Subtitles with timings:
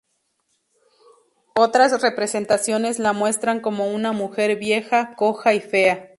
[1.53, 6.07] Otras representaciones la muestran como una mujer vieja, coja y fea.